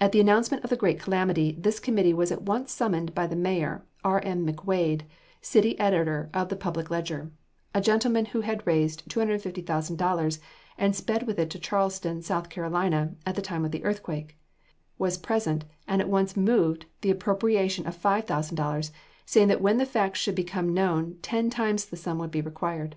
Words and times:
At 0.00 0.12
the 0.12 0.20
announcement 0.20 0.64
of 0.64 0.70
the 0.70 0.76
great 0.76 0.98
calamity, 0.98 1.54
this 1.60 1.80
committee 1.80 2.14
was 2.14 2.32
at 2.32 2.40
once 2.40 2.72
summoned 2.72 3.14
by 3.14 3.26
the 3.26 3.36
mayor. 3.36 3.84
R. 4.02 4.18
M. 4.20 4.46
McWade, 4.46 5.02
city 5.42 5.78
editor 5.78 6.30
of 6.32 6.48
the 6.48 6.56
Public 6.56 6.88
Ledger, 6.90 7.30
[Illustration: 7.74 7.74
CONEMAUGH 7.74 7.74
VIADUCT.] 7.74 7.82
a 7.82 7.84
gentleman 7.84 8.24
who 8.24 8.40
had 8.40 8.66
raised 8.66 9.06
$25,000 9.10 10.38
and 10.78 10.96
sped 10.96 11.26
with 11.26 11.38
it 11.38 11.50
to 11.50 11.58
Charleston, 11.58 12.22
South 12.22 12.48
Carolina, 12.48 13.14
at 13.26 13.34
the 13.34 13.42
time 13.42 13.66
of 13.66 13.70
the 13.70 13.84
earthquake, 13.84 14.38
was 14.96 15.18
present, 15.18 15.66
and 15.86 16.00
at 16.00 16.08
once 16.08 16.38
moved 16.38 16.86
the 17.02 17.10
appropriation 17.10 17.86
of 17.86 17.94
$5,000, 18.02 18.90
saying 19.26 19.48
that 19.48 19.60
when 19.60 19.76
the 19.76 19.84
facts 19.84 20.20
should 20.20 20.34
become 20.36 20.72
known, 20.72 21.18
ten 21.20 21.50
times 21.50 21.84
the 21.84 21.98
sum 21.98 22.16
would 22.16 22.30
be 22.30 22.40
required. 22.40 22.96